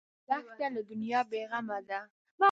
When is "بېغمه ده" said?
1.29-1.99